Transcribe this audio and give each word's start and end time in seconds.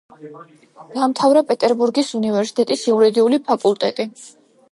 დაამთავრა 0.93 1.43
პეტერბურგის 1.51 2.09
უნივერსიტეტის 2.21 2.85
იურიდიული 2.91 3.41
ფაკულტეტი. 3.51 4.09